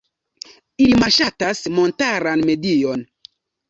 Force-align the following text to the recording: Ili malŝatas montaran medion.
Ili 0.85 0.95
malŝatas 1.03 1.63
montaran 1.77 2.45
medion. 2.53 3.11